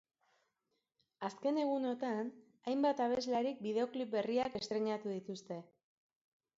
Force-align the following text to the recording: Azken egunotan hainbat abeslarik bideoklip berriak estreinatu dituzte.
Azken 1.27 1.59
egunotan 1.65 2.33
hainbat 2.71 3.05
abeslarik 3.07 3.63
bideoklip 3.69 4.13
berriak 4.19 4.61
estreinatu 4.65 5.17
dituzte. 5.19 5.65